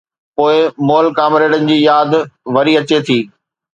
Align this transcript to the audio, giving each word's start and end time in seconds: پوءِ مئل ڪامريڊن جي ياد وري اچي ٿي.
پوءِ 0.37 0.55
مئل 0.87 1.05
ڪامريڊن 1.17 1.69
جي 1.71 1.77
ياد 1.89 2.11
وري 2.55 2.73
اچي 2.81 2.99
ٿي. 3.07 3.19